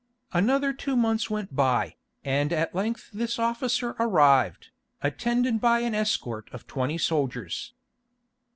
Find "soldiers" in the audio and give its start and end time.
6.97-7.75